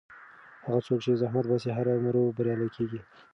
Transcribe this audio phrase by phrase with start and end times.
[0.65, 2.99] هغه څوک چې زحمت باسي هرو مرو بریالی کېږي.